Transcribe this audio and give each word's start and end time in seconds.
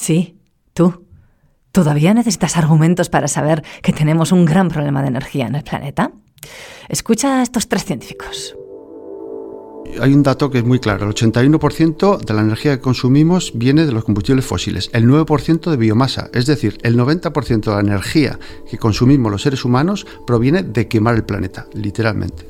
Sí, 0.00 0.40
tú. 0.72 1.04
¿Todavía 1.72 2.14
necesitas 2.14 2.56
argumentos 2.56 3.10
para 3.10 3.28
saber 3.28 3.62
que 3.82 3.92
tenemos 3.92 4.32
un 4.32 4.46
gran 4.46 4.70
problema 4.70 5.02
de 5.02 5.08
energía 5.08 5.46
en 5.46 5.54
el 5.56 5.62
planeta? 5.62 6.10
Escucha 6.88 7.40
a 7.40 7.42
estos 7.42 7.68
tres 7.68 7.84
científicos. 7.84 8.56
Hay 10.00 10.14
un 10.14 10.22
dato 10.22 10.50
que 10.50 10.58
es 10.58 10.64
muy 10.64 10.78
claro, 10.78 11.06
el 11.06 11.14
81% 11.14 12.18
de 12.18 12.32
la 12.32 12.40
energía 12.40 12.76
que 12.76 12.80
consumimos 12.80 13.52
viene 13.54 13.84
de 13.84 13.92
los 13.92 14.04
combustibles 14.04 14.46
fósiles, 14.46 14.88
el 14.94 15.06
9% 15.06 15.70
de 15.70 15.76
biomasa, 15.76 16.30
es 16.32 16.46
decir, 16.46 16.78
el 16.82 16.96
90% 16.96 17.60
de 17.60 17.74
la 17.74 17.80
energía 17.80 18.38
que 18.70 18.78
consumimos 18.78 19.30
los 19.30 19.42
seres 19.42 19.66
humanos 19.66 20.06
proviene 20.26 20.62
de 20.62 20.88
quemar 20.88 21.16
el 21.16 21.24
planeta, 21.24 21.66
literalmente. 21.74 22.49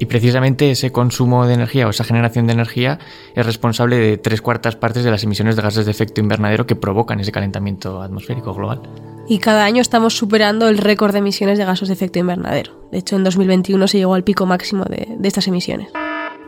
Y 0.00 0.06
precisamente 0.06 0.70
ese 0.70 0.92
consumo 0.92 1.46
de 1.46 1.52
energía 1.52 1.86
o 1.86 1.90
esa 1.90 2.04
generación 2.04 2.46
de 2.46 2.54
energía 2.54 2.98
es 3.34 3.44
responsable 3.44 3.96
de 3.96 4.16
tres 4.16 4.40
cuartas 4.40 4.74
partes 4.74 5.04
de 5.04 5.10
las 5.10 5.22
emisiones 5.24 5.56
de 5.56 5.62
gases 5.62 5.84
de 5.84 5.90
efecto 5.90 6.22
invernadero 6.22 6.66
que 6.66 6.74
provocan 6.74 7.20
ese 7.20 7.32
calentamiento 7.32 8.00
atmosférico 8.00 8.54
global. 8.54 8.80
Y 9.28 9.40
cada 9.40 9.62
año 9.62 9.82
estamos 9.82 10.16
superando 10.16 10.68
el 10.68 10.78
récord 10.78 11.12
de 11.12 11.18
emisiones 11.18 11.58
de 11.58 11.66
gases 11.66 11.88
de 11.88 11.94
efecto 11.94 12.18
invernadero. 12.18 12.88
De 12.90 12.96
hecho, 12.96 13.14
en 13.16 13.24
2021 13.24 13.86
se 13.88 13.98
llegó 13.98 14.14
al 14.14 14.24
pico 14.24 14.46
máximo 14.46 14.84
de, 14.84 15.06
de 15.18 15.28
estas 15.28 15.46
emisiones. 15.48 15.90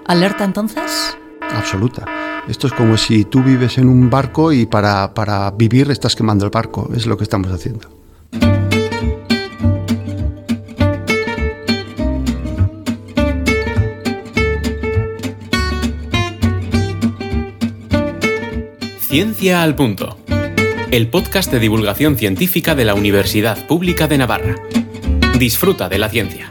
¿Alerta 0.06 0.44
entonces? 0.44 1.18
Absoluta. 1.54 2.06
Esto 2.48 2.68
es 2.68 2.72
como 2.72 2.96
si 2.96 3.26
tú 3.26 3.42
vives 3.42 3.76
en 3.76 3.86
un 3.86 4.08
barco 4.08 4.50
y 4.50 4.64
para, 4.64 5.12
para 5.12 5.50
vivir 5.50 5.90
estás 5.90 6.16
quemando 6.16 6.46
el 6.46 6.50
barco. 6.50 6.88
Es 6.96 7.06
lo 7.06 7.18
que 7.18 7.24
estamos 7.24 7.52
haciendo. 7.52 8.01
Ciencia 19.12 19.62
al 19.62 19.74
Punto, 19.74 20.16
el 20.90 21.10
podcast 21.10 21.52
de 21.52 21.58
divulgación 21.58 22.16
científica 22.16 22.74
de 22.74 22.86
la 22.86 22.94
Universidad 22.94 23.66
Pública 23.66 24.08
de 24.08 24.16
Navarra. 24.16 24.56
Disfruta 25.38 25.90
de 25.90 25.98
la 25.98 26.08
ciencia. 26.08 26.48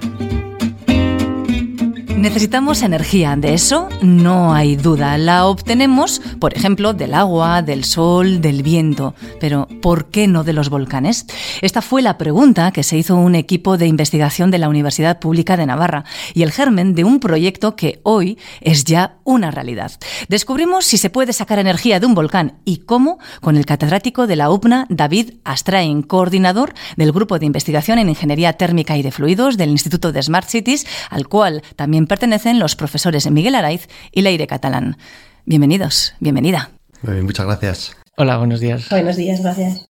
Necesitamos 2.21 2.83
energía, 2.83 3.35
de 3.35 3.55
eso 3.55 3.89
no 4.03 4.53
hay 4.53 4.75
duda. 4.75 5.17
La 5.17 5.47
obtenemos, 5.47 6.21
por 6.39 6.55
ejemplo, 6.55 6.93
del 6.93 7.15
agua, 7.15 7.63
del 7.63 7.83
sol, 7.83 8.41
del 8.41 8.61
viento. 8.61 9.15
Pero, 9.39 9.67
¿por 9.81 10.11
qué 10.11 10.27
no 10.27 10.43
de 10.43 10.53
los 10.53 10.69
volcanes? 10.69 11.25
Esta 11.61 11.81
fue 11.81 12.03
la 12.03 12.19
pregunta 12.19 12.69
que 12.69 12.83
se 12.83 12.95
hizo 12.95 13.15
un 13.15 13.33
equipo 13.33 13.75
de 13.75 13.87
investigación 13.87 14.51
de 14.51 14.59
la 14.59 14.69
Universidad 14.69 15.17
Pública 15.17 15.57
de 15.57 15.65
Navarra 15.65 16.05
y 16.35 16.43
el 16.43 16.51
germen 16.51 16.93
de 16.93 17.05
un 17.05 17.19
proyecto 17.19 17.75
que 17.75 18.01
hoy 18.03 18.37
es 18.59 18.85
ya 18.85 19.15
una 19.23 19.49
realidad. 19.49 19.91
Descubrimos 20.29 20.85
si 20.85 20.99
se 20.99 21.09
puede 21.09 21.33
sacar 21.33 21.57
energía 21.57 21.99
de 21.99 22.05
un 22.05 22.13
volcán 22.13 22.59
y 22.65 22.77
cómo 22.85 23.17
con 23.39 23.57
el 23.57 23.65
catedrático 23.65 24.27
de 24.27 24.35
la 24.35 24.51
UPNA, 24.51 24.85
David 24.89 25.37
Astrain, 25.43 26.03
coordinador 26.03 26.75
del 26.97 27.13
Grupo 27.13 27.39
de 27.39 27.47
Investigación 27.47 27.97
en 27.97 28.09
Ingeniería 28.09 28.53
Térmica 28.53 28.95
y 28.95 29.01
de 29.01 29.11
Fluidos 29.11 29.57
del 29.57 29.71
Instituto 29.71 30.11
de 30.11 30.21
Smart 30.21 30.47
Cities, 30.47 30.85
al 31.09 31.27
cual 31.27 31.63
también 31.75 32.05
pertenecen 32.11 32.59
los 32.59 32.75
profesores 32.75 33.31
Miguel 33.31 33.55
Araiz 33.55 33.87
y 34.11 34.21
Leire 34.21 34.45
Catalán. 34.45 34.97
Bienvenidos, 35.45 36.13
bienvenida. 36.19 36.71
Muy 37.03 37.13
bien, 37.13 37.25
muchas 37.25 37.45
gracias. 37.45 37.95
Hola, 38.17 38.37
buenos 38.37 38.59
días. 38.59 38.89
Buenos 38.89 39.15
días, 39.15 39.41
gracias. 39.41 39.85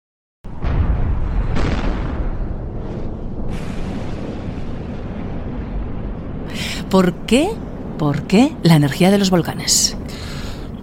¿Por 6.89 7.13
qué? 7.27 7.51
¿Por 7.99 8.23
qué 8.23 8.57
la 8.63 8.77
energía 8.77 9.11
de 9.11 9.19
los 9.19 9.29
volcanes? 9.29 9.95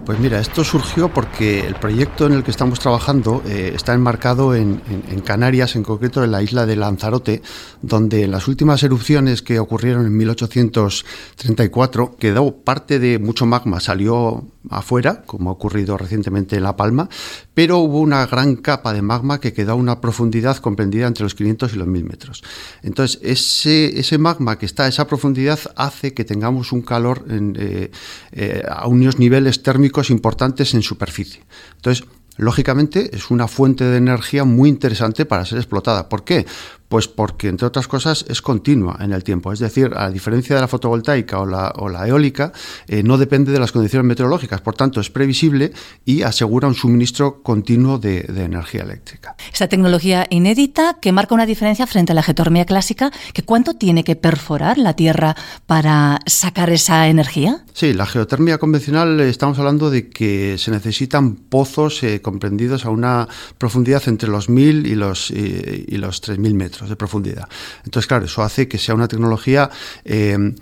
Pues 0.04 0.18
mira, 0.18 0.38
esto 0.38 0.64
surgió 0.64 1.08
porque 1.08 1.66
el 1.66 1.76
proyecto 1.76 2.26
en 2.26 2.34
el 2.34 2.44
que 2.44 2.50
estamos 2.50 2.78
trabajando 2.78 3.42
eh, 3.46 3.72
está 3.74 3.94
enmarcado 3.94 4.54
en, 4.54 4.82
en, 4.90 5.02
en, 5.10 5.20
Canarias, 5.20 5.76
en 5.76 5.82
concreto 5.82 6.22
en 6.22 6.30
la 6.30 6.42
isla 6.42 6.66
de 6.66 6.76
Lanzarote, 6.76 7.40
donde 7.80 8.28
las 8.28 8.46
últimas 8.46 8.82
erupciones 8.82 9.40
que 9.40 9.58
ocurrieron 9.58 10.04
en 10.04 10.14
1834 10.14 12.16
quedó 12.18 12.54
parte 12.54 12.98
de 12.98 13.18
mucho 13.18 13.46
magma, 13.46 13.80
salió 13.80 14.44
afuera, 14.70 15.22
como 15.26 15.50
ha 15.50 15.52
ocurrido 15.52 15.96
recientemente 15.96 16.56
en 16.56 16.62
La 16.62 16.76
Palma, 16.76 17.08
pero 17.54 17.78
hubo 17.78 18.00
una 18.00 18.26
gran 18.26 18.56
capa 18.56 18.92
de 18.92 19.02
magma 19.02 19.40
que 19.40 19.52
quedó 19.52 19.72
a 19.72 19.74
una 19.76 20.00
profundidad 20.00 20.56
comprendida 20.58 21.06
entre 21.06 21.24
los 21.24 21.34
500 21.34 21.74
y 21.74 21.76
los 21.76 21.86
1000 21.86 22.04
metros. 22.04 22.42
Entonces, 22.82 23.20
ese, 23.22 24.18
magma 24.18 24.58
que 24.58 24.66
está 24.66 24.84
a 24.84 24.88
esa 24.88 25.06
profundidad 25.06 25.58
hace 25.76 26.14
que 26.14 26.24
tengamos 26.24 26.72
un 26.72 26.82
calor 26.82 27.24
en, 27.28 27.56
eh, 27.58 27.90
eh, 28.32 28.62
a 28.68 28.86
unos 28.86 29.18
niveles 29.18 29.62
térmicos 29.62 30.10
importantes 30.10 30.74
en 30.74 30.82
superficie. 30.82 31.42
Entonces, 31.76 32.06
lógicamente, 32.36 33.14
es 33.14 33.30
una 33.30 33.48
fuente 33.48 33.84
de 33.84 33.96
energía 33.96 34.44
muy 34.44 34.68
interesante 34.68 35.24
para 35.24 35.44
ser 35.44 35.58
explotada. 35.58 36.08
¿Por 36.08 36.24
qué? 36.24 36.46
Pues 36.94 37.08
porque, 37.08 37.48
entre 37.48 37.66
otras 37.66 37.88
cosas, 37.88 38.24
es 38.28 38.40
continua 38.40 38.98
en 39.00 39.12
el 39.12 39.24
tiempo. 39.24 39.52
Es 39.52 39.58
decir, 39.58 39.90
a 39.96 40.10
diferencia 40.10 40.54
de 40.54 40.60
la 40.60 40.68
fotovoltaica 40.68 41.40
o 41.40 41.44
la, 41.44 41.72
o 41.74 41.88
la 41.88 42.06
eólica, 42.06 42.52
eh, 42.86 43.02
no 43.02 43.18
depende 43.18 43.50
de 43.50 43.58
las 43.58 43.72
condiciones 43.72 44.06
meteorológicas. 44.06 44.60
Por 44.60 44.76
tanto, 44.76 45.00
es 45.00 45.10
previsible 45.10 45.72
y 46.04 46.22
asegura 46.22 46.68
un 46.68 46.76
suministro 46.76 47.42
continuo 47.42 47.98
de, 47.98 48.20
de, 48.20 48.44
energía 48.44 48.82
eléctrica. 48.82 49.34
Esta 49.52 49.66
tecnología 49.66 50.28
inédita 50.30 50.98
que 51.02 51.10
marca 51.10 51.34
una 51.34 51.46
diferencia 51.46 51.84
frente 51.88 52.12
a 52.12 52.14
la 52.14 52.22
geotermia 52.22 52.64
clásica, 52.64 53.10
que 53.32 53.42
¿cuánto 53.42 53.74
tiene 53.74 54.04
que 54.04 54.14
perforar 54.14 54.78
la 54.78 54.94
Tierra 54.94 55.34
para 55.66 56.20
sacar 56.26 56.70
esa 56.70 57.08
energía? 57.08 57.64
Sí, 57.72 57.92
la 57.92 58.06
geotermia 58.06 58.58
convencional 58.58 59.18
eh, 59.18 59.30
estamos 59.30 59.58
hablando 59.58 59.90
de 59.90 60.10
que 60.10 60.58
se 60.58 60.70
necesitan 60.70 61.34
pozos 61.34 62.04
eh, 62.04 62.22
comprendidos 62.22 62.84
a 62.84 62.90
una 62.90 63.26
profundidad 63.58 64.04
entre 64.06 64.28
los 64.28 64.48
1000 64.48 64.86
y 64.86 64.94
los, 64.94 65.32
eh, 65.32 65.84
y 65.88 65.96
los 65.96 66.20
3000 66.20 66.54
metros 66.54 66.83
de 66.88 66.96
profundidad. 66.96 67.48
Entonces, 67.84 68.06
claro, 68.06 68.24
eso 68.24 68.42
hace 68.42 68.68
que 68.68 68.78
sea 68.78 68.94
una 68.94 69.08
tecnología 69.08 69.70
eh, 70.04 70.54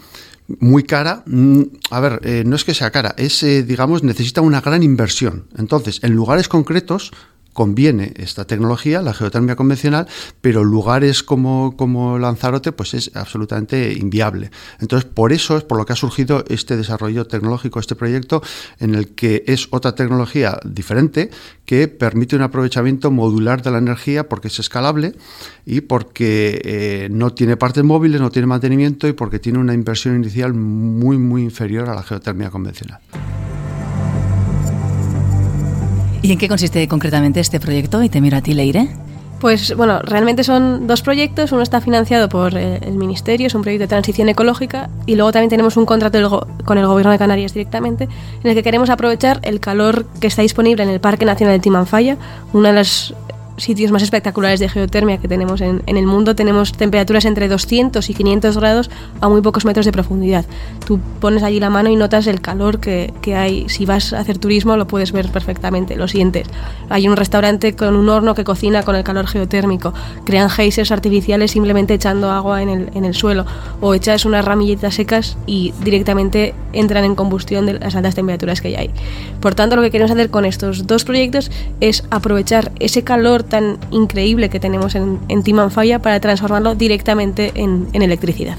muy 0.58 0.84
cara. 0.84 1.24
A 1.90 2.00
ver, 2.00 2.20
eh, 2.24 2.44
no 2.46 2.56
es 2.56 2.64
que 2.64 2.74
sea 2.74 2.90
cara, 2.90 3.14
es, 3.16 3.42
eh, 3.42 3.62
digamos, 3.62 4.02
necesita 4.02 4.40
una 4.40 4.60
gran 4.60 4.82
inversión. 4.82 5.46
Entonces, 5.56 6.00
en 6.02 6.12
lugares 6.14 6.48
concretos, 6.48 7.12
conviene 7.52 8.12
esta 8.16 8.46
tecnología, 8.46 9.02
la 9.02 9.14
geotermia 9.14 9.56
convencional, 9.56 10.06
pero 10.40 10.64
lugares 10.64 11.22
como, 11.22 11.76
como 11.76 12.18
Lanzarote 12.18 12.72
pues 12.72 12.94
es 12.94 13.10
absolutamente 13.14 13.92
inviable. 13.92 14.50
Entonces, 14.80 15.08
por 15.08 15.32
eso 15.32 15.56
es 15.56 15.64
por 15.64 15.78
lo 15.78 15.86
que 15.86 15.92
ha 15.92 15.96
surgido 15.96 16.44
este 16.48 16.76
desarrollo 16.76 17.26
tecnológico, 17.26 17.80
este 17.80 17.94
proyecto, 17.94 18.42
en 18.78 18.94
el 18.94 19.14
que 19.14 19.44
es 19.46 19.68
otra 19.70 19.94
tecnología 19.94 20.58
diferente 20.64 21.30
que 21.64 21.88
permite 21.88 22.36
un 22.36 22.42
aprovechamiento 22.42 23.10
modular 23.10 23.62
de 23.62 23.70
la 23.70 23.78
energía 23.78 24.28
porque 24.28 24.48
es 24.48 24.58
escalable 24.58 25.14
y 25.64 25.82
porque 25.82 26.60
eh, 26.64 27.08
no 27.10 27.32
tiene 27.32 27.56
partes 27.56 27.84
móviles, 27.84 28.20
no 28.20 28.30
tiene 28.30 28.46
mantenimiento 28.46 29.08
y 29.08 29.12
porque 29.12 29.38
tiene 29.38 29.58
una 29.58 29.74
inversión 29.74 30.16
inicial 30.16 30.54
muy, 30.54 31.18
muy 31.18 31.42
inferior 31.42 31.88
a 31.88 31.94
la 31.94 32.02
geotermia 32.02 32.50
convencional. 32.50 33.00
¿Y 36.22 36.30
en 36.30 36.38
qué 36.38 36.48
consiste 36.48 36.86
concretamente 36.86 37.40
este 37.40 37.58
proyecto? 37.58 38.02
Y 38.02 38.08
te 38.08 38.20
miro 38.20 38.36
a 38.36 38.40
ti, 38.40 38.54
Leire. 38.54 38.88
Pues 39.40 39.74
bueno, 39.76 39.98
realmente 40.02 40.44
son 40.44 40.86
dos 40.86 41.02
proyectos. 41.02 41.50
Uno 41.50 41.62
está 41.62 41.80
financiado 41.80 42.28
por 42.28 42.56
eh, 42.56 42.78
el 42.80 42.94
Ministerio, 42.94 43.48
es 43.48 43.56
un 43.56 43.62
proyecto 43.62 43.82
de 43.82 43.88
transición 43.88 44.28
ecológica, 44.28 44.88
y 45.04 45.16
luego 45.16 45.32
también 45.32 45.50
tenemos 45.50 45.76
un 45.76 45.84
contrato 45.84 46.46
con 46.64 46.78
el 46.78 46.86
Gobierno 46.86 47.10
de 47.10 47.18
Canarias 47.18 47.52
directamente, 47.52 48.04
en 48.04 48.50
el 48.50 48.54
que 48.54 48.62
queremos 48.62 48.88
aprovechar 48.88 49.40
el 49.42 49.58
calor 49.58 50.06
que 50.20 50.28
está 50.28 50.42
disponible 50.42 50.84
en 50.84 50.90
el 50.90 51.00
Parque 51.00 51.24
Nacional 51.24 51.56
de 51.56 51.60
Timanfaya, 51.60 52.18
una 52.52 52.68
de 52.68 52.76
las 52.76 53.14
sitios 53.56 53.92
más 53.92 54.02
espectaculares 54.02 54.60
de 54.60 54.68
geotermia 54.68 55.18
que 55.18 55.28
tenemos 55.28 55.60
en, 55.60 55.82
en, 55.86 55.96
el 55.96 56.06
mundo. 56.06 56.34
Tenemos 56.34 56.72
temperaturas 56.72 57.24
entre 57.24 57.48
200 57.48 58.08
y 58.08 58.14
500 58.14 58.56
grados 58.56 58.90
a 59.20 59.28
muy 59.28 59.40
pocos 59.40 59.64
metros 59.64 59.86
de 59.86 59.92
profundidad. 59.92 60.44
Tú 60.86 60.98
pones 61.20 61.42
allí 61.42 61.60
la 61.60 61.70
mano 61.70 61.90
y 61.90 61.96
notas 61.96 62.26
el 62.26 62.40
calor 62.40 62.80
que, 62.80 63.12
que, 63.22 63.36
hay. 63.36 63.68
Si 63.68 63.86
vas 63.86 64.12
a 64.12 64.20
hacer 64.20 64.38
turismo 64.38 64.76
lo 64.76 64.86
puedes 64.86 65.12
ver 65.12 65.30
perfectamente, 65.30 65.96
lo 65.96 66.08
sientes. 66.08 66.46
Hay 66.88 67.08
un 67.08 67.16
restaurante 67.16 67.74
con 67.74 67.96
un 67.96 68.08
horno 68.08 68.34
que 68.34 68.44
cocina 68.44 68.82
con 68.82 68.96
el 68.96 69.04
calor 69.04 69.26
geotérmico. 69.26 69.92
Crean 70.24 70.50
geysers 70.50 70.92
artificiales 70.92 71.50
simplemente 71.50 71.94
echando 71.94 72.30
agua 72.30 72.62
en 72.62 72.68
el, 72.68 72.90
en 72.94 73.04
el 73.04 73.14
suelo. 73.14 73.46
O 73.80 73.94
echas 73.94 74.24
unas 74.24 74.44
ramilletas 74.44 74.94
secas 74.94 75.36
y 75.46 75.72
directamente 75.82 76.54
entran 76.72 77.04
en 77.04 77.14
combustión 77.14 77.66
de 77.66 77.74
las 77.74 77.94
altas 77.94 78.14
temperaturas 78.14 78.60
que 78.60 78.76
hay. 78.76 78.90
Por 79.40 79.54
tanto, 79.54 79.76
lo 79.76 79.82
que 79.82 79.90
queremos 79.90 80.10
hacer 80.10 80.30
con 80.30 80.44
estos 80.44 80.86
dos 80.86 81.04
proyectos 81.04 81.50
es 81.80 82.04
aprovechar 82.10 82.72
ese 82.78 83.04
calor 83.04 83.41
tan 83.42 83.78
increíble 83.90 84.50
que 84.50 84.60
tenemos 84.60 84.94
en, 84.94 85.18
en 85.28 85.42
Timanfaya 85.42 86.00
para 86.00 86.20
transformarlo 86.20 86.74
directamente 86.74 87.52
en, 87.54 87.88
en, 87.92 88.02
electricidad. 88.02 88.56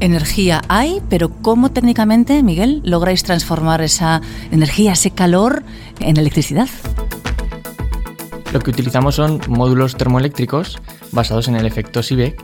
Energía 0.00 0.62
hay, 0.68 1.02
pero 1.08 1.28
¿cómo 1.42 1.70
técnicamente, 1.70 2.42
Miguel, 2.42 2.80
lográis 2.84 3.22
transformar 3.22 3.82
esa 3.82 4.22
energía, 4.50 4.92
ese 4.92 5.10
calor, 5.10 5.62
en 6.00 6.16
electricidad? 6.16 6.68
Lo 8.52 8.60
que 8.60 8.70
utilizamos 8.70 9.14
son 9.14 9.40
módulos 9.48 9.96
termoeléctricos 9.96 10.78
basados 11.12 11.48
en 11.48 11.56
el 11.56 11.66
efecto 11.66 12.02
Seebeck, 12.02 12.42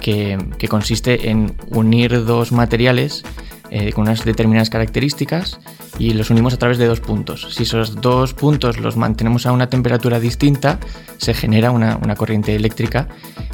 que, 0.00 0.38
que 0.58 0.68
consiste 0.68 1.30
en 1.30 1.56
unir 1.70 2.24
dos 2.24 2.52
materiales 2.52 3.24
eh, 3.70 3.92
con 3.92 4.02
unas 4.02 4.24
determinadas 4.24 4.70
características 4.70 5.58
y 5.98 6.10
los 6.10 6.30
unimos 6.30 6.54
a 6.54 6.58
través 6.58 6.78
de 6.78 6.86
dos 6.86 7.00
puntos. 7.00 7.54
Si 7.54 7.64
esos 7.64 8.00
dos 8.00 8.34
puntos 8.34 8.78
los 8.78 8.96
mantenemos 8.96 9.46
a 9.46 9.52
una 9.52 9.68
temperatura 9.68 10.20
distinta, 10.20 10.78
se 11.16 11.34
genera 11.34 11.70
una, 11.70 11.98
corriente 12.16 12.54
eléctrica 12.54 13.08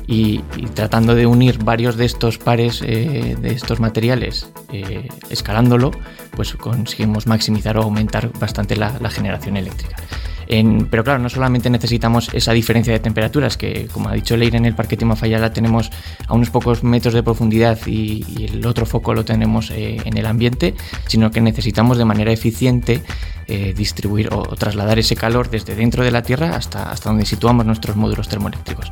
y, 0.06 0.38
tratando 0.74 1.14
de 1.14 1.26
unir 1.26 1.62
varios 1.62 1.96
de 1.96 2.04
estos 2.04 2.38
pares 2.38 2.82
eh, 2.82 3.36
de 3.40 3.52
estos 3.52 3.80
materiales, 3.80 4.50
eh, 4.72 5.08
escalándolo, 5.30 5.90
pues 6.32 6.54
conseguimos 6.54 7.26
maximizar 7.26 7.78
o 7.78 7.82
aumentar 7.82 8.30
bastante 8.38 8.76
la 8.76 9.10
generación 9.10 9.56
eléctrica 9.56 9.96
pero 10.90 11.02
claro, 11.02 11.18
no 11.18 11.28
solamente 11.30 11.70
necesitamos 11.70 12.28
esa 12.34 12.52
diferencia 12.52 12.92
de 12.92 12.98
temperaturas, 12.98 13.56
que 13.56 13.88
como 13.90 14.10
ha 14.10 14.12
dicho 14.12 14.36
Leire, 14.36 14.58
en 14.58 14.66
el 14.66 14.74
Parque 14.74 14.96
Timofaya 14.96 15.38
la 15.38 15.52
tenemos 15.52 15.90
a 16.26 16.34
unos 16.34 16.50
pocos 16.50 16.84
metros 16.84 17.14
de 17.14 17.22
profundidad 17.22 17.78
y, 17.86 18.44
el 18.52 18.66
otro 18.66 18.84
foco 18.84 19.14
lo 19.14 19.24
tenemos 19.24 19.70
eh, 19.70 19.98
en 20.04 20.16
el 20.16 20.26
ambiente, 20.26 20.74
sino 21.06 21.30
que 21.30 21.40
necesitamos 21.40 21.96
de 21.96 22.04
manera 22.04 22.32
eficiente 22.32 23.02
eh, 23.54 23.74
distribuir 23.76 24.32
o, 24.32 24.44
trasladar 24.56 24.98
ese 24.98 25.14
calor 25.14 25.50
desde 25.50 25.74
dentro 25.74 26.02
de 26.02 26.10
la 26.10 26.22
Tierra 26.22 26.56
hasta, 26.56 26.90
hasta 26.90 27.10
donde 27.10 27.26
situamos 27.26 27.66
nuestros 27.66 27.96
módulos 27.96 28.26
termoeléctricos. 28.26 28.90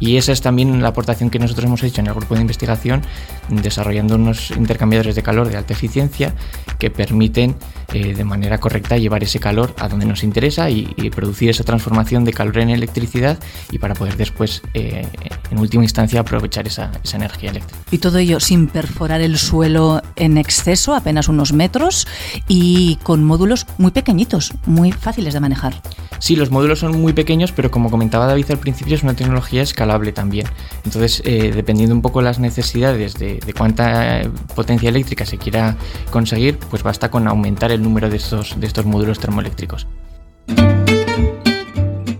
Y 0.00 0.16
esa 0.16 0.32
es 0.32 0.40
también 0.40 0.80
la 0.80 0.88
aportación 0.88 1.28
que 1.28 1.38
nosotros 1.38 1.66
hemos 1.66 1.82
hecho 1.82 2.00
en 2.00 2.06
el 2.06 2.14
grupo 2.14 2.34
de 2.34 2.40
investigación, 2.40 3.02
desarrollando 3.48 4.14
unos 4.14 4.50
intercambiadores 4.52 5.14
de 5.14 5.22
calor 5.22 5.48
de 5.48 5.56
alta 5.56 5.72
eficiencia 5.72 6.34
que 6.78 6.90
permiten 6.90 7.56
eh, 7.92 8.14
de 8.14 8.24
manera 8.24 8.58
correcta 8.58 8.96
llevar 8.96 9.24
ese 9.24 9.40
calor 9.40 9.74
a 9.78 9.88
donde 9.88 10.06
nos 10.06 10.22
interesa 10.22 10.70
y, 10.70 10.86
producir 11.08 11.50
esa 11.50 11.64
transformación 11.64 12.24
de 12.24 12.32
calor 12.32 12.58
en 12.58 12.70
electricidad 12.70 13.38
y 13.72 13.78
para 13.78 13.94
poder 13.94 14.16
después, 14.16 14.62
eh, 14.74 15.06
en 15.50 15.58
última 15.58 15.82
instancia, 15.82 16.20
aprovechar 16.20 16.66
esa, 16.66 16.92
esa 17.02 17.16
energía 17.16 17.50
eléctrica. 17.50 17.80
Y 17.90 17.98
todo 17.98 18.18
ello 18.18 18.40
sin 18.40 18.68
perforar 18.68 19.20
el 19.20 19.38
suelo 19.38 20.02
en 20.16 20.38
exceso, 20.38 20.94
apenas 20.94 21.28
unos 21.28 21.52
metros, 21.52 22.06
y 22.46 22.96
con 23.02 23.24
módulos 23.24 23.66
muy 23.78 23.90
pequeñitos, 23.98 24.54
muy 24.64 24.92
fáciles 24.92 25.34
de 25.34 25.40
manejar. 25.40 25.74
Sí, 26.20 26.36
los 26.36 26.52
módulos 26.52 26.78
son 26.78 27.00
muy 27.00 27.12
pequeños, 27.12 27.50
pero 27.50 27.72
como 27.72 27.90
comentaba 27.90 28.26
David 28.26 28.52
al 28.52 28.58
principio, 28.58 28.94
es 28.94 29.02
una 29.02 29.14
tecnología 29.14 29.60
escalable 29.60 30.12
también. 30.12 30.46
Entonces, 30.84 31.20
eh, 31.24 31.50
dependiendo 31.52 31.96
un 31.96 32.02
poco 32.02 32.22
las 32.22 32.38
necesidades 32.38 33.14
de, 33.14 33.40
cuánta 33.56 34.22
potencia 34.54 34.88
eléctrica 34.88 35.26
se 35.26 35.36
quiera 35.36 35.76
conseguir, 36.12 36.58
pues 36.58 36.84
basta 36.84 37.10
con 37.10 37.26
aumentar 37.26 37.72
el 37.72 37.82
número 37.82 38.08
de 38.08 38.18
estos, 38.18 38.58
de 38.60 38.68
estos 38.68 38.86
módulos 38.86 39.18
termoeléctricos. 39.18 39.88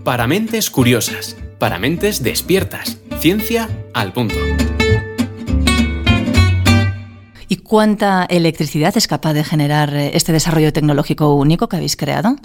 Para 0.03 0.27
mentes 0.27 0.69
curiosas, 0.69 1.37
para 1.59 1.79
mentes 1.79 2.23
despiertas, 2.23 2.97
ciencia 3.19 3.69
al 3.93 4.11
punto. 4.11 4.35
Cuánta 7.69 8.25
electricidad 8.25 8.97
es 8.97 9.07
capaz 9.07 9.33
de 9.33 9.43
generar 9.43 9.93
eh, 9.93 10.11
este 10.15 10.33
desarrollo 10.33 10.73
tecnológico 10.73 11.35
único 11.35 11.69
que 11.69 11.75
habéis 11.77 11.95
creado? 11.95 12.35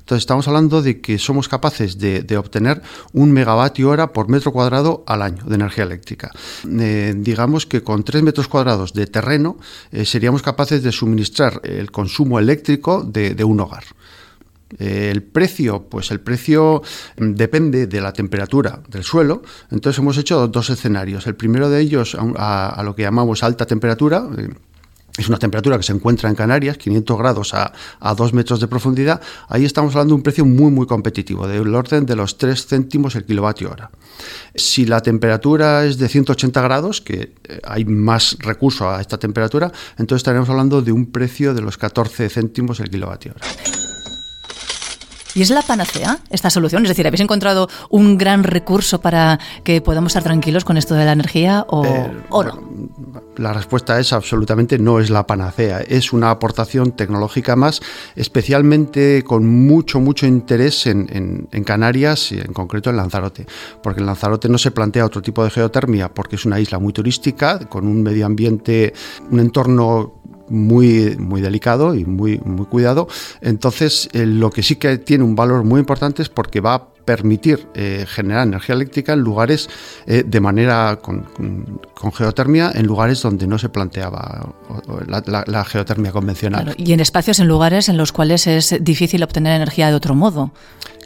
Entonces 0.00 0.22
estamos 0.22 0.48
hablando 0.48 0.82
de 0.82 1.00
que 1.00 1.18
somos 1.18 1.48
capaces 1.48 1.98
de, 1.98 2.38
obtener 2.38 2.80
un 3.12 3.32
megavatio 3.32 3.90
hora 3.90 4.12
por 4.12 4.28
metro 4.28 4.52
cuadrado 4.52 5.04
al 5.06 5.20
año 5.20 5.44
de 5.44 5.56
energía 5.56 5.84
eléctrica. 5.84 6.30
Eh, 6.64 7.12
digamos 7.16 7.66
que 7.66 7.82
con 7.82 8.02
tres 8.04 8.22
metros 8.22 8.48
cuadrados 8.48 8.94
de 8.94 9.06
terreno 9.08 9.58
eh, 9.90 10.06
seríamos 10.06 10.42
capaces 10.42 10.82
de 10.82 10.92
suministrar 10.92 11.60
el 11.64 11.90
consumo 11.90 12.38
eléctrico 12.38 13.02
de, 13.02 13.44
un 13.44 13.60
hogar. 13.60 13.84
Eh, 14.78 15.10
el 15.12 15.22
precio, 15.22 15.84
pues 15.88 16.10
el 16.10 16.20
precio 16.20 16.82
depende 17.16 17.86
de 17.86 18.00
la 18.00 18.12
temperatura 18.12 18.80
del 18.88 19.04
suelo. 19.04 19.42
Entonces 19.70 19.98
hemos 19.98 20.16
hecho 20.18 20.48
dos 20.48 20.70
escenarios. 20.70 21.26
El 21.26 21.36
primero 21.36 21.70
de 21.70 21.80
ellos 21.80 22.16
a 22.18 22.82
lo 22.84 22.94
que 22.94 23.02
llamamos 23.02 23.42
alta 23.42 23.66
temperatura, 23.66 24.28
es 25.16 25.28
una 25.28 25.38
temperatura 25.38 25.76
que 25.76 25.82
se 25.82 25.92
encuentra 25.92 26.28
en 26.28 26.34
Canarias, 26.34 26.76
500 26.76 27.18
grados 27.18 27.54
a, 27.54 27.72
a 28.00 28.14
2 28.14 28.34
metros 28.34 28.60
de 28.60 28.68
profundidad, 28.68 29.20
ahí 29.48 29.64
estamos 29.64 29.94
hablando 29.94 30.12
de 30.12 30.16
un 30.16 30.22
precio 30.22 30.44
muy, 30.44 30.70
muy 30.70 30.86
competitivo, 30.86 31.46
del 31.46 31.74
orden 31.74 32.04
de 32.04 32.16
los 32.16 32.36
3 32.36 32.66
céntimos 32.66 33.14
el 33.16 33.24
kilovatio 33.24 33.70
hora. 33.70 33.90
Si 34.54 34.84
la 34.84 35.00
temperatura 35.00 35.84
es 35.84 35.98
de 35.98 36.08
180 36.08 36.60
grados, 36.60 37.00
que 37.00 37.32
eh, 37.44 37.60
hay 37.64 37.84
más 37.84 38.36
recurso 38.40 38.90
a 38.90 39.00
esta 39.00 39.18
temperatura, 39.18 39.72
entonces 39.92 40.20
estaremos 40.20 40.48
hablando 40.50 40.82
de 40.82 40.92
un 40.92 41.06
precio 41.06 41.54
de 41.54 41.62
los 41.62 41.78
14 41.78 42.28
céntimos 42.28 42.80
el 42.80 42.90
kilovatio 42.90 43.32
hora. 43.36 43.46
¿Y 45.36 45.42
es 45.42 45.50
la 45.50 45.60
panacea 45.60 46.18
esta 46.30 46.48
solución? 46.48 46.82
Es 46.84 46.88
decir, 46.88 47.06
¿habéis 47.06 47.20
encontrado 47.20 47.68
un 47.90 48.16
gran 48.16 48.42
recurso 48.42 49.02
para 49.02 49.38
que 49.64 49.82
podamos 49.82 50.12
estar 50.12 50.22
tranquilos 50.22 50.64
con 50.64 50.78
esto 50.78 50.94
de 50.94 51.04
la 51.04 51.12
energía 51.12 51.66
o, 51.68 51.84
eh, 51.84 52.10
no? 52.30 52.66
La 53.36 53.52
respuesta 53.52 54.00
es 54.00 54.14
absolutamente 54.14 54.78
no 54.78 54.98
es 54.98 55.10
la 55.10 55.26
panacea. 55.26 55.82
Es 55.82 56.14
una 56.14 56.30
aportación 56.30 56.92
tecnológica 56.92 57.54
más, 57.54 57.82
especialmente 58.14 59.24
con 59.24 59.46
mucho, 59.46 60.00
mucho 60.00 60.26
interés 60.26 60.86
en, 60.86 61.46
en 61.52 61.64
Canarias 61.64 62.32
y 62.32 62.40
en 62.40 62.54
concreto 62.54 62.88
en 62.88 62.96
Lanzarote. 62.96 63.44
Porque 63.82 64.00
en 64.00 64.06
Lanzarote 64.06 64.48
no 64.48 64.56
se 64.56 64.70
plantea 64.70 65.04
otro 65.04 65.20
tipo 65.20 65.44
de 65.44 65.50
geotermia 65.50 66.08
porque 66.14 66.36
es 66.36 66.46
una 66.46 66.58
isla 66.58 66.78
muy 66.78 66.94
turística, 66.94 67.58
con 67.68 67.86
un 67.86 68.02
medio 68.02 68.24
ambiente, 68.24 68.94
un 69.30 69.40
entorno 69.40 70.15
muy, 70.48 71.16
muy 71.18 71.40
delicado 71.40 71.94
y 71.94 72.04
muy, 72.04 72.38
muy 72.44 72.66
cuidado. 72.66 73.08
Entonces, 73.40 74.08
eh, 74.12 74.26
lo 74.26 74.50
que 74.50 74.62
sí 74.62 74.76
que 74.76 74.98
tiene 74.98 75.24
un 75.24 75.36
valor 75.36 75.64
muy 75.64 75.80
importante 75.80 76.22
es 76.22 76.28
porque 76.28 76.60
va 76.60 76.88
permitir 77.06 77.68
eh, 77.74 78.04
generar 78.06 78.46
energía 78.46 78.74
eléctrica 78.74 79.14
en 79.14 79.20
lugares 79.20 79.70
eh, 80.06 80.24
de 80.26 80.40
manera 80.40 80.98
con, 81.00 81.26
geotermia, 82.12 82.72
en 82.74 82.86
lugares 82.86 83.22
donde 83.22 83.46
no 83.46 83.58
se 83.58 83.70
planteaba 83.70 84.52
la, 85.06 85.64
geotermia 85.64 86.12
convencional. 86.12 86.74
y 86.76 86.92
en 86.92 87.00
espacios, 87.00 87.38
en 87.40 87.48
lugares 87.48 87.88
en 87.88 87.96
los 87.96 88.12
cuales 88.12 88.46
es 88.46 88.76
difícil 88.80 89.22
obtener 89.22 89.54
energía 89.54 89.88
de 89.88 89.94
otro 89.94 90.14
modo. 90.14 90.52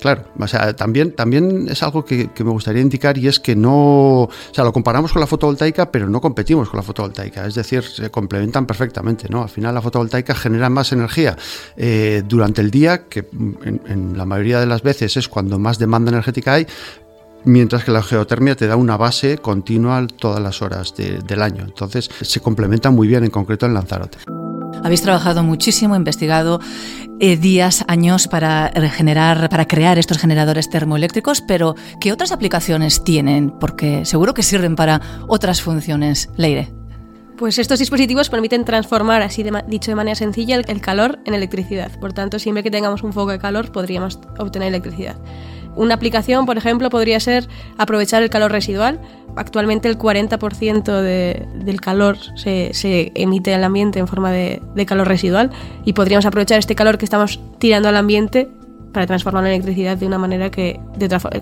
Claro, 0.01 0.25
o 0.39 0.49
sea, 0.49 0.75
también, 0.75 1.13
también 1.13 1.69
es 1.69 1.83
algo 1.83 2.07
que, 2.07 2.31
me 2.39 2.51
gustaría 2.51 2.81
indicar 2.81 3.19
y 3.19 3.29
es 3.29 3.39
que 3.39 3.55
no, 3.55 4.23
o 4.23 4.31
sea, 4.51 4.65
lo 4.65 4.73
comparamos 4.73 5.13
con 5.13 5.21
la 5.21 5.27
fotovoltaica, 5.27 5.93
pero 5.93 6.09
no 6.09 6.23
competimos 6.23 6.71
con 6.71 6.79
la 6.79 6.83
fotovoltaica, 6.83 7.47
es 7.47 7.55
decir, 7.55 7.85
se 7.85 8.11
complementan 8.11 8.65
perfectamente, 8.65 9.29
¿no? 9.29 9.43
Al 9.43 9.51
final 9.51 9.75
la 9.75 9.83
fotovoltaica 9.83 10.35
genera 10.35 10.71
más 10.71 10.93
energía 10.93 11.37
eh, 11.77 12.23
durante 12.27 12.63
el 12.63 12.71
día, 12.71 13.09
que 13.09 13.27
en, 13.65 14.17
la 14.17 14.25
mayoría 14.25 14.59
de 14.59 14.67
las 14.67 14.83
veces 14.83 15.19
es 15.19 15.29
cuando 15.29 15.59
más 15.59 15.79
demanda 15.79 15.90
energética 15.97 16.55
hay, 16.55 16.67
mientras 17.45 17.85
que 17.85 17.91
la 17.91 18.03
geotermia 18.03 18.55
te 18.55 18.67
da 18.67 18.77
una 18.77 18.97
base 18.97 19.39
continua 19.39 20.07
todas 20.07 20.41
las 20.41 20.63
horas 20.63 20.95
del 20.97 21.43
año. 21.43 21.65
Entonces 21.65 22.11
se 22.21 22.41
complementa 22.41 22.91
muy 22.91 23.09
bien, 23.09 23.25
en 23.25 23.31
concreto 23.31 23.67
en 23.67 23.75
Lanzarote. 23.75 24.19
Habéis 24.83 25.03
trabajado 25.03 25.43
muchísimo, 25.43 25.95
investigado 25.95 26.61
eh, 27.19 27.37
días, 27.37 27.85
años 27.87 28.29
para 28.29 28.73
generar, 28.91 29.51
para 29.51 29.67
crear 29.67 29.99
estos 29.99 30.19
generadores 30.19 30.71
termoeléctricos, 30.71 31.43
pero 31.43 31.75
¿qué 32.01 32.13
otras 32.13 32.33
aplicaciones 32.33 33.05
tienen? 33.05 33.51
Porque 33.51 34.05
seguro 34.07 34.33
que 34.33 34.43
sirven 34.43 34.77
para 34.77 35.01
otras 35.29 35.61
funciones. 35.61 36.31
Leire. 36.37 36.73
Pues 37.37 37.59
estos 37.59 37.79
dispositivos 37.79 38.29
permiten 38.29 38.65
transformar, 38.65 39.23
así 39.23 39.45
dicho 39.67 39.91
de 39.91 39.95
manera 39.95 40.15
sencilla, 40.15 40.57
el 40.57 40.81
calor 40.81 41.19
en 41.25 41.35
electricidad. 41.35 41.91
Por 41.99 42.13
tanto, 42.13 42.39
siempre 42.39 42.63
que 42.63 42.71
tengamos 42.71 43.03
un 43.03 43.13
foco 43.13 43.31
de 43.31 43.39
calor 43.39 43.73
podríamos 43.73 44.19
obtener 44.39 44.69
electricidad. 44.69 45.17
Una 45.77 45.95
aplicación, 45.95 46.47
por 46.47 46.57
ejemplo, 46.59 46.91
podría 46.91 47.21
ser 47.21 47.49
aprovechar 47.79 48.23
el 48.23 48.31
calor 48.31 48.53
residual. 48.53 49.01
Actualmente 49.37 49.89
el 49.89 49.97
40% 49.97 51.03
del 51.03 51.81
calor 51.81 52.19
se, 52.37 53.13
emite 53.15 53.55
al 53.55 53.65
ambiente 53.65 53.99
en 53.99 54.09
forma 54.09 54.33
de, 54.33 54.61
calor 54.87 55.07
residual 55.07 55.51
y 55.85 55.93
podríamos 55.93 56.27
aprovechar 56.27 56.59
este 56.59 56.75
calor 56.75 56.99
que 56.99 57.05
estamos 57.05 57.41
tirando 57.59 57.89
al 57.89 57.97
ambiente 57.97 58.49
para 58.93 59.07
transformar 59.07 59.45
la 59.45 59.51
electricidad 59.51 59.97
de 59.97 60.07
una 60.07 60.19
manera 60.19 60.51
que, 60.51 60.81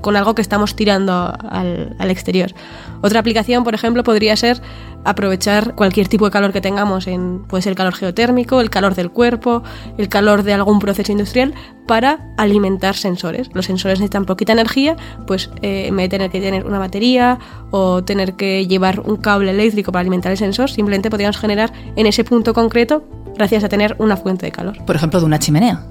con 0.01 0.17
algo 0.17 0.35
que 0.35 0.43
estamos 0.43 0.77
tirando 0.77 1.33
al, 1.51 1.97
al, 1.99 2.11
exterior. 2.11 2.53
Otra 3.01 3.21
aplicación, 3.21 3.65
por 3.65 3.75
ejemplo, 3.75 4.03
podría 4.03 4.37
ser 4.37 4.61
aprovechar 5.05 5.75
cualquier 5.75 6.09
tipo 6.09 6.27
de 6.27 6.31
calor 6.31 6.53
que 6.53 6.61
tengamos, 6.61 7.07
en, 7.07 7.45
puede 7.45 7.63
ser 7.63 7.71
el 7.71 7.77
calor 7.77 7.95
geotérmico, 7.95 8.61
el 8.61 8.71
calor 8.71 8.95
del 8.95 9.11
cuerpo, 9.11 9.63
el 9.97 10.09
calor 10.09 10.43
de 10.43 10.53
algún 10.53 10.79
proceso 10.79 11.13
industrial, 11.13 11.55
para 11.87 12.35
alimentar 12.37 12.95
sensores. 12.95 13.49
Los 13.55 13.67
sensores 13.67 13.99
necesitan 13.99 14.27
poquita 14.27 14.53
energía, 14.53 14.97
pues 15.27 15.51
eh, 15.63 15.87
en 15.89 15.97
vez 15.97 16.05
de 16.05 16.09
tener 16.11 16.31
que 16.31 16.41
tener 16.41 16.67
una 16.67 16.79
batería 16.79 17.39
o 17.71 18.05
tener 18.05 18.35
que 18.35 18.67
llevar 18.67 19.01
un 19.01 19.17
cable 19.17 19.51
eléctrico 19.51 19.93
para 19.93 20.01
alimentar 20.01 20.33
el 20.33 20.39
sensor, 20.39 20.71
simplemente 20.71 21.11
podríamos 21.11 21.39
generar 21.39 21.73
en 21.97 22.07
ese 22.07 22.25
punto 22.25 22.53
concreto 22.53 23.05
gracias 23.37 23.65
a 23.65 23.69
tener 23.69 23.97
una 23.99 24.17
fuente 24.17 24.47
de 24.47 24.53
calor. 24.53 24.85
Por 24.85 24.97
ejemplo, 24.97 25.21
de 25.21 25.27
una 25.27 25.39
chimenea 25.39 25.83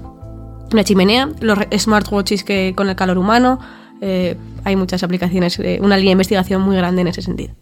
una 0.72 0.84
chimenea, 0.84 1.28
los 1.40 1.58
smartwatches 1.76 2.44
que 2.44 2.72
con 2.76 2.88
el 2.88 2.96
calor 2.96 3.18
humano, 3.18 3.58
eh, 4.00 4.36
hay 4.64 4.76
muchas 4.76 5.02
aplicaciones, 5.02 5.58
eh, 5.58 5.78
una 5.82 5.96
línea 5.96 6.10
de 6.10 6.12
investigación 6.12 6.62
muy 6.62 6.76
grande 6.76 7.02
en 7.02 7.08
ese 7.08 7.22
sentido. 7.22 7.54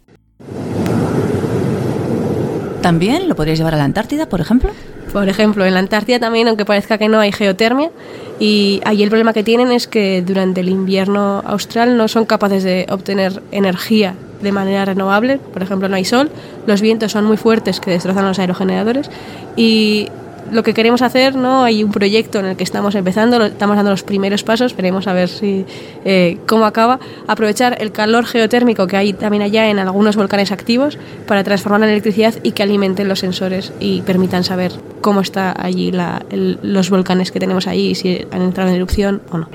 ¿También 2.83 3.29
lo 3.29 3.35
podríais 3.35 3.59
llevar 3.59 3.75
a 3.75 3.79
la 3.79 3.85
Antártida, 3.85 4.29
por 4.29 4.41
ejemplo? 4.41 4.71
Por 5.13 5.29
ejemplo, 5.29 5.65
en 5.65 5.75
la 5.75 5.81
Antártida 5.81 6.21
también, 6.21 6.47
aunque 6.47 6.65
parezca 6.65 6.99
que 6.99 7.09
no, 7.09 7.19
hay 7.19 7.33
geotermia 7.33 7.91
y 8.39 8.81
ahí 8.85 9.03
el 9.03 9.09
problema 9.09 9.33
que 9.33 9.43
tienen 9.43 9.73
es 9.73 9.89
que 9.89 10.23
durante 10.23 10.61
el 10.61 10.69
invierno 10.69 11.43
austral 11.47 11.97
no 11.97 12.07
son 12.07 12.27
capaces 12.27 12.63
de 12.65 12.87
obtener 12.91 13.43
energía 13.51 14.15
de 14.43 14.53
manera 14.53 14.85
renovable. 14.85 15.39
Por 15.39 15.63
ejemplo, 15.63 15.89
no 15.89 15.97
hay 15.97 16.05
sol, 16.05 16.31
los 16.67 16.81
vientos 16.81 17.13
son 17.13 17.25
muy 17.25 17.37
fuertes 17.37 17.81
que 17.81 17.91
destrozan 17.91 18.27
los 18.27 18.39
aerogeneradores 18.39 19.11
y 19.57 20.09
lo 20.51 20.63
que 20.63 20.75
queremos 20.75 21.03
hacer, 21.03 21.37
¿no? 21.37 21.65
Hay 21.65 21.83
un 21.83 21.93
proyecto 21.93 22.39
en 22.39 22.47
el 22.47 22.57
que 22.57 22.65
estamos 22.65 22.95
empezando, 22.95 23.45
estamos 23.45 23.77
dando 23.77 23.91
los 23.91 24.03
primeros 24.03 24.43
pasos, 24.43 24.75
veremos 24.77 25.07
a 25.07 25.13
ver 25.13 25.29
si 25.29 25.65
eh, 26.05 26.39
cómo 26.47 26.65
acaba. 26.65 26.99
Aprovechar 27.27 27.77
el 27.81 27.93
calor 27.93 28.27
geotérmico 28.27 28.87
que 28.87 28.97
hay 28.97 29.13
también 29.13 29.43
allá 29.43 29.69
en 29.69 29.79
algunos 29.79 30.17
volcanes 30.17 30.53
activos 30.53 30.99
para 31.27 31.45
transformar 31.45 31.81
la 31.81 31.91
electricidad 31.91 32.35
y 32.43 32.53
que 32.53 32.63
alimenten 32.63 33.09
los 33.09 33.21
sensores 33.21 33.73
y 33.81 34.03
permitan 34.03 34.45
saber 34.45 34.73
cómo 35.01 35.21
está 35.21 35.55
allí 35.57 35.93
los 36.31 36.91
volcanes 36.91 37.31
que 37.31 37.41
tenemos 37.41 37.67
allí 37.67 37.91
y 37.91 37.95
si 37.95 38.27
han 38.31 38.43
entrado 38.43 38.71
en 38.71 38.77
erupción 38.77 39.23
o 39.31 39.39
no. 39.39 39.49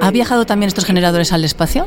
¿Ha 0.00 0.10
viajado 0.10 0.46
también 0.46 0.68
estos 0.68 0.84
generadores 0.84 1.32
al 1.32 1.44
espacio? 1.44 1.86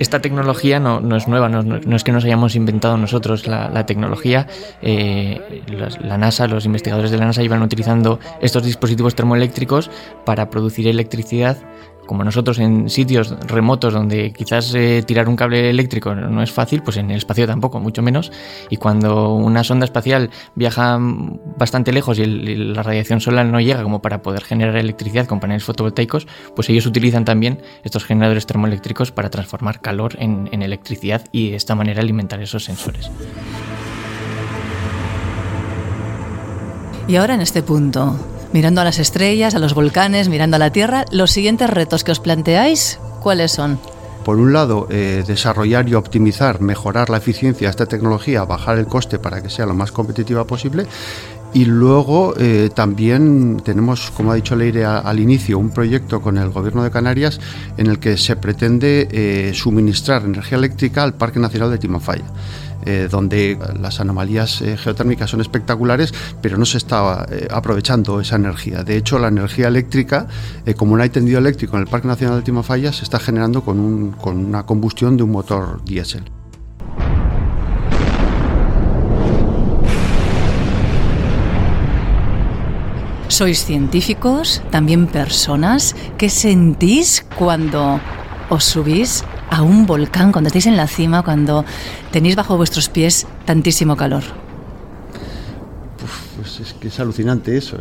Esta 0.00 0.20
tecnología 0.20 0.80
no, 0.80 1.14
es 1.14 1.28
nueva, 1.28 1.50
no, 1.50 1.94
es 1.94 2.04
que 2.04 2.10
nos 2.10 2.24
hayamos 2.24 2.56
inventado 2.56 2.96
nosotros 2.96 3.46
la, 3.46 3.84
tecnología. 3.84 4.46
Eh, 4.80 5.62
la 6.00 6.16
NASA, 6.16 6.46
los 6.46 6.64
investigadores 6.64 7.10
de 7.10 7.18
la 7.18 7.26
NASA 7.26 7.42
iban 7.42 7.62
utilizando 7.62 8.18
estos 8.40 8.64
dispositivos 8.64 9.14
termoeléctricos 9.14 9.90
para 10.24 10.48
producir 10.48 10.88
electricidad 10.88 11.58
como 12.10 12.24
nosotros 12.24 12.58
en 12.58 12.90
sitios 12.90 13.36
remotos 13.46 13.94
donde 13.94 14.32
quizás 14.32 14.74
eh, 14.74 15.04
tirar 15.06 15.28
un 15.28 15.36
cable 15.36 15.70
eléctrico 15.70 16.12
no 16.12 16.42
es 16.42 16.50
fácil, 16.50 16.82
pues 16.82 16.96
en 16.96 17.08
el 17.08 17.18
espacio 17.18 17.46
tampoco, 17.46 17.78
mucho 17.78 18.02
menos. 18.02 18.32
Y 18.68 18.78
cuando 18.78 19.32
una 19.34 19.62
sonda 19.62 19.84
espacial 19.84 20.28
viaja 20.56 20.98
bastante 21.00 21.92
lejos 21.92 22.18
y, 22.18 22.26
la 22.26 22.82
radiación 22.82 23.20
solar 23.20 23.46
no 23.46 23.60
llega 23.60 23.84
como 23.84 24.02
para 24.02 24.22
poder 24.22 24.42
generar 24.42 24.74
electricidad 24.74 25.28
con 25.28 25.38
paneles 25.38 25.62
fotovoltaicos, 25.62 26.26
pues 26.56 26.68
ellos 26.68 26.84
utilizan 26.84 27.24
también 27.24 27.62
estos 27.84 28.04
generadores 28.04 28.44
termoeléctricos 28.44 29.12
para 29.12 29.30
transformar 29.30 29.80
calor 29.80 30.16
en, 30.18 30.48
en 30.50 30.62
electricidad 30.62 31.24
y 31.30 31.50
de 31.50 31.56
esta 31.58 31.76
manera 31.76 32.00
alimentar 32.00 32.42
esos 32.42 32.64
sensores. 32.64 33.08
Y 37.08 37.16
ahora 37.16 37.34
en 37.34 37.40
este 37.40 37.62
punto, 37.62 38.16
mirando 38.52 38.80
a 38.80 38.84
las 38.84 38.98
estrellas, 38.98 39.54
a 39.54 39.58
los 39.58 39.74
volcanes, 39.74 40.28
mirando 40.28 40.56
a 40.56 40.58
la 40.58 40.70
Tierra, 40.70 41.04
los 41.10 41.30
siguientes 41.30 41.68
retos 41.70 42.04
que 42.04 42.12
os 42.12 42.20
planteáis, 42.20 42.98
¿cuáles 43.20 43.52
son? 43.52 43.78
Por 44.24 44.38
un 44.38 44.52
lado, 44.52 44.86
eh, 44.90 45.24
desarrollar 45.26 45.88
y 45.88 45.94
optimizar, 45.94 46.60
mejorar 46.60 47.08
la 47.08 47.16
eficiencia 47.16 47.68
de 47.68 47.70
esta 47.70 47.86
tecnología, 47.86 48.44
bajar 48.44 48.78
el 48.78 48.86
coste 48.86 49.18
para 49.18 49.42
que 49.42 49.48
sea 49.48 49.66
lo 49.66 49.74
más 49.74 49.92
competitiva 49.92 50.46
posible. 50.46 50.86
Y 51.52 51.64
luego 51.64 52.34
eh, 52.38 52.70
también 52.72 53.60
tenemos, 53.64 54.10
como 54.12 54.30
ha 54.30 54.36
dicho 54.36 54.54
Leire 54.54 54.84
al 54.84 55.18
inicio, 55.18 55.58
un 55.58 55.70
proyecto 55.70 56.20
con 56.20 56.38
el 56.38 56.50
Gobierno 56.50 56.84
de 56.84 56.90
Canarias 56.90 57.40
en 57.76 57.88
el 57.88 57.98
que 57.98 58.16
se 58.16 58.36
pretende 58.36 59.08
eh, 59.10 59.52
suministrar 59.52 60.22
energía 60.22 60.58
eléctrica 60.58 61.02
al 61.02 61.14
Parque 61.14 61.40
Nacional 61.40 61.70
de 61.70 61.78
Timafaya. 61.78 62.24
Eh, 62.86 63.08
donde 63.10 63.58
las 63.78 64.00
anomalías 64.00 64.62
eh, 64.62 64.76
geotérmicas 64.78 65.30
son 65.30 65.42
espectaculares, 65.42 66.14
pero 66.40 66.56
no 66.56 66.64
se 66.64 66.78
está 66.78 67.26
eh, 67.30 67.46
aprovechando 67.50 68.20
esa 68.20 68.36
energía. 68.36 68.84
De 68.84 68.96
hecho, 68.96 69.18
la 69.18 69.28
energía 69.28 69.68
eléctrica, 69.68 70.26
como 70.76 70.96
no 70.96 71.02
hay 71.02 71.10
tendido 71.10 71.38
eléctrico 71.38 71.76
en 71.76 71.82
el 71.82 71.88
Parque 71.88 72.08
Nacional 72.08 72.38
de 72.38 72.42
Timofaya, 72.42 72.92
se 72.92 73.04
está 73.04 73.18
generando 73.18 73.62
con, 73.62 74.12
con 74.12 74.44
una 74.46 74.64
combustión 74.64 75.16
de 75.16 75.24
un 75.24 75.30
motor 75.30 75.84
diésel. 75.84 76.24
Sois 83.28 83.64
científicos, 83.64 84.62
también 84.70 85.06
personas. 85.06 85.94
¿Qué 86.18 86.28
sentís 86.28 87.24
cuando 87.36 88.00
os 88.48 88.64
subís 88.64 89.24
a 89.50 89.62
un 89.62 89.86
volcán, 89.86 90.32
cuando 90.32 90.48
estáis 90.48 90.66
en 90.66 90.76
la 90.76 90.86
cima, 90.86 91.22
cuando 91.22 91.64
tenéis 92.12 92.36
bajo 92.36 92.56
vuestros 92.56 92.88
pies 92.88 93.26
tantísimo 93.44 93.96
calor? 93.96 94.22
pues 96.40 96.60
es 96.60 96.72
que 96.72 97.02
alucinante 97.02 97.56
eso, 97.56 97.76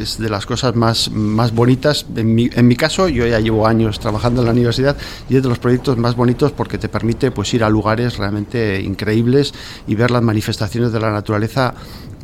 es 0.00 0.18
de 0.18 0.28
las 0.28 0.46
cosas 0.46 0.74
más, 0.74 1.10
más 1.12 1.54
bonitas. 1.54 2.06
En 2.16 2.34
mi, 2.34 2.50
en 2.52 2.66
mi, 2.66 2.74
caso, 2.74 3.08
yo 3.08 3.24
ya 3.24 3.38
llevo 3.38 3.68
años 3.68 4.00
trabajando 4.00 4.40
en 4.40 4.46
la 4.46 4.52
universidad 4.52 4.96
y 5.28 5.36
es 5.36 5.42
de 5.44 5.48
los 5.48 5.60
proyectos 5.60 5.96
más 5.96 6.16
bonitos 6.16 6.50
porque 6.50 6.76
te 6.76 6.88
permite 6.88 7.30
pues, 7.30 7.54
ir 7.54 7.62
a 7.62 7.70
lugares 7.70 8.18
realmente 8.18 8.80
increíbles 8.80 9.54
y 9.86 9.94
ver 9.94 10.10
las 10.10 10.22
manifestaciones 10.22 10.92
de 10.92 10.98
la 10.98 11.12
naturaleza 11.12 11.74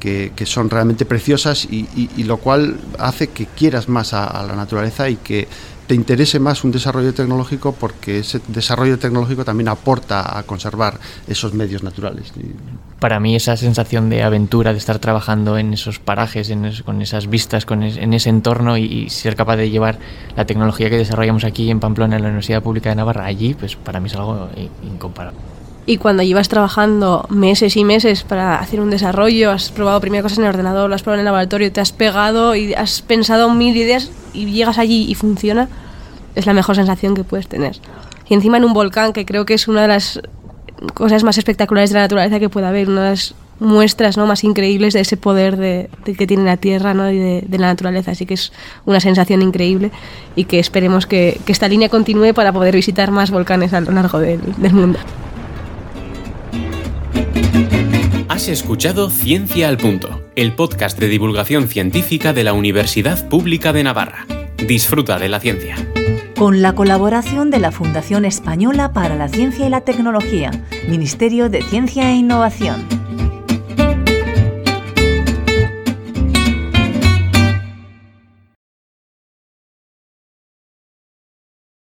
que, 0.00 0.32
son 0.44 0.70
realmente 0.70 1.04
preciosas 1.04 1.66
y, 1.66 2.24
lo 2.24 2.38
cual 2.38 2.80
hace 2.98 3.28
que 3.28 3.46
quieras 3.46 3.88
más 3.88 4.12
a 4.14 4.42
la 4.42 4.56
naturaleza 4.56 5.08
y 5.08 5.16
que 5.16 5.46
te 5.90 5.96
interese 5.96 6.38
más 6.38 6.62
un 6.62 6.70
desarrollo 6.70 7.12
tecnológico 7.12 7.72
porque 7.72 8.20
ese 8.20 8.40
desarrollo 8.46 8.96
tecnológico 8.96 9.44
también 9.44 9.66
aporta 9.66 10.38
a 10.38 10.44
conservar 10.44 11.00
esos 11.26 11.52
medios 11.52 11.82
naturales. 11.82 12.32
Para 13.00 13.18
mí 13.18 13.34
esa 13.34 13.56
sensación 13.56 14.08
de 14.08 14.22
aventura, 14.22 14.70
de 14.70 14.78
estar 14.78 15.00
trabajando 15.00 15.58
en 15.58 15.74
esos 15.74 15.98
parajes, 15.98 16.52
con 16.84 17.02
esas 17.02 17.28
vistas, 17.28 17.66
con 17.66 17.82
en 17.82 18.14
ese 18.14 18.30
entorno 18.30 18.78
y, 18.78 19.10
ser 19.10 19.34
capaz 19.34 19.56
de 19.56 19.68
llevar 19.68 19.98
la 20.36 20.46
tecnología 20.46 20.90
que 20.90 20.96
desarrollamos 20.96 21.42
aquí 21.42 21.68
en 21.72 21.80
Pamplona, 21.80 22.14
en 22.14 22.22
la 22.22 22.28
Universidad 22.28 22.62
Pública 22.62 22.90
de 22.90 22.94
Navarra, 22.94 23.24
allí, 23.24 23.54
pues 23.54 23.74
para 23.74 23.98
mí 23.98 24.06
es 24.06 24.14
algo 24.14 24.48
incomparable. 24.84 25.40
Y 25.90 25.96
cuando 25.96 26.22
llevas 26.22 26.48
trabajando 26.48 27.26
meses 27.30 27.76
y 27.76 27.82
meses 27.82 28.22
para 28.22 28.60
hacer 28.60 28.80
un 28.80 28.90
desarrollo, 28.90 29.50
has 29.50 29.72
probado 29.72 30.00
primero 30.00 30.22
cosas 30.22 30.38
en 30.38 30.44
el 30.44 30.50
ordenador, 30.50 30.88
lo 30.88 30.94
has 30.94 31.02
probado 31.02 31.16
en 31.16 31.22
el 31.22 31.24
laboratorio, 31.24 31.72
te 31.72 31.80
has 31.80 31.90
pegado 31.90 32.54
y 32.54 32.74
has 32.74 33.02
pensado 33.02 33.52
mil 33.52 33.76
ideas 33.76 34.08
y 34.32 34.46
llegas 34.52 34.78
allí 34.78 35.06
y 35.08 35.16
funciona, 35.16 35.68
es 36.36 36.46
la 36.46 36.54
mejor 36.54 36.76
sensación 36.76 37.16
que 37.16 37.24
puedes 37.24 37.48
tener. 37.48 37.76
Y 38.28 38.34
encima 38.34 38.58
en 38.58 38.66
un 38.66 38.72
volcán, 38.72 39.12
que 39.12 39.26
creo 39.26 39.44
que 39.44 39.54
es 39.54 39.66
una 39.66 39.82
de 39.82 39.88
las 39.88 40.20
cosas 40.94 41.24
más 41.24 41.38
espectaculares 41.38 41.90
de 41.90 41.94
la 41.94 42.02
naturaleza 42.02 42.38
que 42.38 42.48
puede 42.48 42.68
haber, 42.68 42.88
una 42.88 43.02
de 43.02 43.10
las 43.10 43.34
muestras 43.58 44.16
¿no? 44.16 44.28
más 44.28 44.44
increíbles 44.44 44.94
de 44.94 45.00
ese 45.00 45.16
poder 45.16 45.56
de, 45.56 45.90
que 46.04 46.28
tiene 46.28 46.44
la 46.44 46.56
Tierra 46.56 46.94
¿no? 46.94 47.10
y 47.10 47.18
de, 47.18 47.58
la 47.58 47.66
naturaleza. 47.66 48.12
Así 48.12 48.26
que 48.26 48.34
es 48.34 48.52
una 48.84 49.00
sensación 49.00 49.42
increíble 49.42 49.90
y 50.36 50.44
que 50.44 50.60
esperemos 50.60 51.06
que, 51.06 51.40
esta 51.48 51.66
línea 51.66 51.88
continúe 51.88 52.32
para 52.32 52.52
poder 52.52 52.76
visitar 52.76 53.10
más 53.10 53.32
volcanes 53.32 53.72
a 53.72 53.80
lo 53.80 53.90
largo 53.90 54.20
del 54.20 54.72
mundo. 54.72 55.00
Has 58.30 58.46
escuchado 58.46 59.10
Ciencia 59.10 59.68
al 59.68 59.76
Punto, 59.76 60.22
el 60.36 60.54
podcast 60.54 60.96
de 61.00 61.08
divulgación 61.08 61.66
científica 61.66 62.32
de 62.32 62.44
la 62.44 62.52
Universidad 62.52 63.28
Pública 63.28 63.72
de 63.72 63.82
Navarra. 63.82 64.24
Disfruta 64.68 65.18
de 65.18 65.28
la 65.28 65.40
ciencia. 65.40 65.74
Con 66.38 66.62
la 66.62 66.76
colaboración 66.76 67.50
de 67.50 67.58
la 67.58 67.72
Fundación 67.72 68.24
Española 68.24 68.92
para 68.92 69.16
la 69.16 69.28
Ciencia 69.28 69.66
y 69.66 69.68
la 69.68 69.80
Tecnología, 69.80 70.52
Ministerio 70.88 71.50
de 71.50 71.62
Ciencia 71.62 72.08
e 72.08 72.14
Innovación. 72.14 72.99